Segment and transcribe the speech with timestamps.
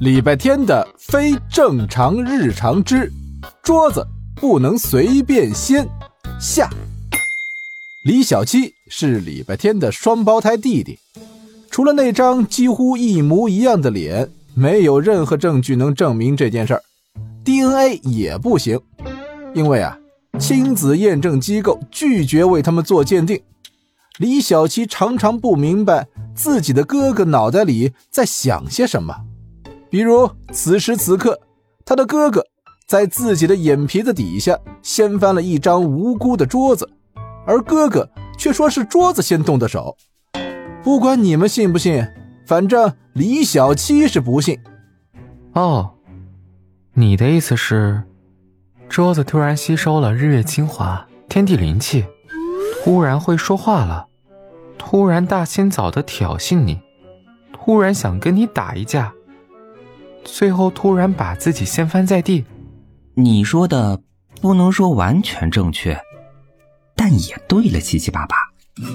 [0.00, 3.12] 礼拜天的非正常日常之
[3.62, 4.02] 桌子
[4.34, 5.86] 不能随便掀
[6.40, 6.70] 下。
[8.06, 10.98] 李小七是礼拜天的双胞胎弟弟，
[11.70, 16.82] 除了那张几乎一模一样的脸，没有任何证据能证明这件事儿
[17.44, 18.80] ，DNA 也不行，
[19.52, 19.98] 因为啊，
[20.38, 23.38] 亲子验证机构拒绝为他们做鉴定。
[24.16, 29.14] 李小七常常不明白自己的哥哥脑袋里在想些什么，
[29.90, 31.38] 比如此时此刻，
[31.84, 32.44] 他的哥哥
[32.86, 36.88] 在自己的眼皮子底下掀翻了一张无辜的桌子。
[37.46, 38.08] 而哥哥
[38.38, 39.96] 却说是桌子先动的手，
[40.84, 42.06] 不管你们信不信，
[42.46, 44.58] 反正李小七是不信。
[45.54, 45.90] 哦，
[46.92, 48.04] 你的意思是，
[48.88, 52.04] 桌子突然吸收了日月精华、天地灵气，
[52.84, 54.06] 突然会说话了，
[54.78, 56.78] 突然大清早的挑衅你，
[57.52, 59.12] 突然想跟你打一架，
[60.24, 62.44] 最后突然把自己掀翻在地。
[63.14, 64.00] 你说的
[64.40, 65.98] 不能说完全正确。
[66.94, 68.36] 但也对了，七七八八。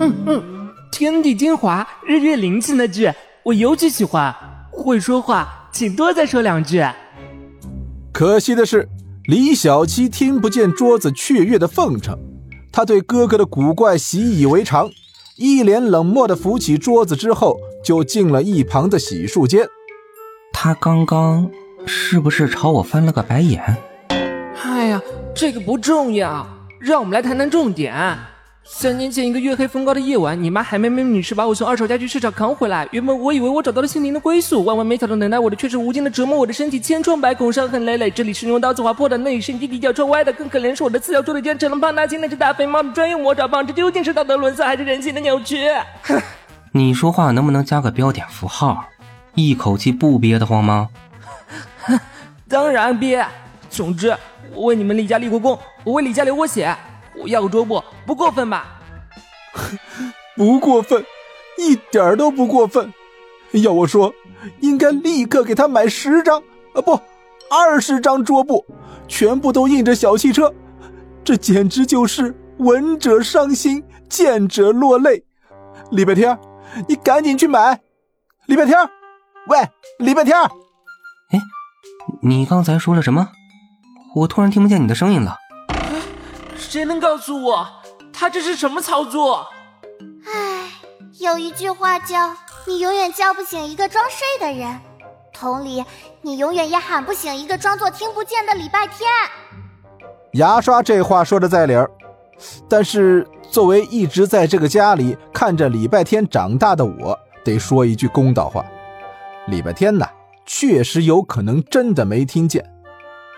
[0.00, 3.12] 嗯嗯，天地精华，日月灵气那句
[3.44, 4.34] 我尤其喜欢。
[4.72, 6.82] 会说话，请多再说两句。
[8.12, 8.88] 可惜的是，
[9.24, 12.18] 李小七听不见桌子雀跃的奉承，
[12.72, 14.88] 他对哥哥的古怪习以为常，
[15.36, 19.66] 一脸冷漠的扶起桌子之后，就进了一旁的洗漱间。
[20.62, 21.50] 他刚刚
[21.86, 23.64] 是不是朝我翻了个白眼？
[24.62, 25.00] 哎呀，
[25.34, 26.46] 这个不重要。
[26.78, 27.94] 让我们来谈谈重点。
[28.62, 32.86] 三年前一个月黑风高的夜晚，你妈海妹妹女士把我从二手家具市场扛回来。
[32.90, 36.36] 原本我以为我找到了心灵的归宿，万万没想到等待我的却是无尽的折磨。
[36.36, 38.10] 我的身体千疮百孔，伤痕累累。
[38.10, 40.30] 这里是用刀子划破的，那里是地底脚踹歪的。
[40.30, 43.66] 更可怜是我的次要助理竟然成了胖大星那只大肥猫的专用魔爪棒。
[43.66, 45.56] 这究竟是道德沦丧还是人性的扭曲？
[46.02, 46.20] 哼
[46.72, 48.84] 你说话能不能加个标点符号？
[49.34, 50.88] 一口气不憋得慌吗？
[52.48, 53.24] 当然憋。
[53.68, 54.16] 总之。
[54.52, 56.76] 我为你们李家立过功，我为李家流过血，
[57.16, 58.80] 我要个桌布，不过分吧？
[60.36, 61.04] 不过分，
[61.56, 62.92] 一点都不过分。
[63.52, 64.12] 要我说，
[64.58, 66.42] 应该立刻给他买十张
[66.74, 67.00] 啊，不，
[67.48, 68.66] 二十张桌布，
[69.06, 70.52] 全部都印着小汽车。
[71.22, 75.22] 这简直就是闻者伤心，见者落泪。
[75.92, 76.36] 礼拜天，
[76.88, 77.80] 你赶紧去买。
[78.46, 78.76] 礼拜天，
[79.50, 79.58] 喂，
[79.98, 81.40] 礼拜天，哎，
[82.22, 83.30] 你刚才说了什么？
[84.14, 85.36] 我突然听不见你的声音了，
[86.56, 87.66] 谁能告诉我
[88.12, 89.48] 他这是什么操作？
[90.24, 90.70] 唉，
[91.18, 92.32] 有一句话叫
[92.64, 94.80] “你永远叫不醒一个装睡的人”，
[95.34, 95.84] 同理，
[96.22, 99.10] 你永远也喊不醒一个装作听不见的礼拜天。
[100.34, 101.90] 牙刷这话说的在理儿，
[102.68, 108.64] 但是作为一直在这个家里看着礼拜天长大的我，得说一句公道话：
[109.50, 110.06] 礼拜天呢，
[110.46, 112.64] 确实有可能真的没听见。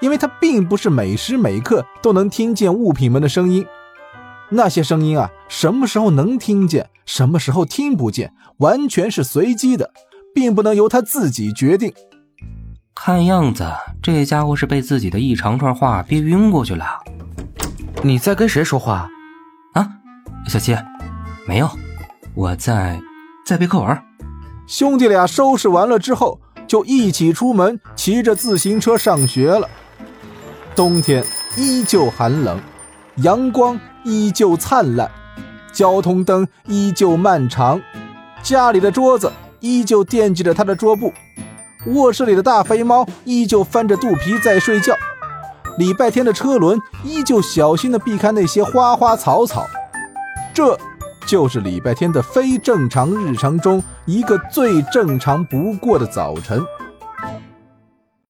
[0.00, 3.64] 因为他并不是每时每刻都能听见物品们的声音，
[4.50, 9.92] 那些声音啊，什么时候能听见，什么时候听不见，完全是随机的，
[10.34, 11.92] 并不能由他自己决定。
[12.94, 13.64] 看样子
[14.02, 16.84] 这家伙是被自己的一长串话憋晕过去了。
[18.02, 19.08] 你在跟谁说话？
[19.74, 19.88] 啊，
[20.48, 20.76] 小七，
[21.46, 21.70] 没有，
[22.34, 23.00] 我在
[23.46, 24.11] 在背课文。
[24.66, 29.68] 兄弟俩收拾完了之后，就一起出门，骑着自行车上学了。
[30.74, 31.24] 冬天
[31.56, 32.58] 依旧寒冷，
[33.16, 35.10] 阳光依旧灿烂，
[35.72, 37.80] 交通灯依旧漫长，
[38.42, 39.30] 家里的桌子
[39.60, 41.12] 依旧惦记着他的桌布，
[41.88, 44.96] 卧室里的大肥猫依旧翻着肚皮在睡觉，
[45.76, 49.66] 礼拜天的车轮依旧小心地避开那些花花草草。
[50.54, 50.78] 这，
[51.27, 56.60] 就是礼拜天的非正常日常中一个最正常不过的早晨。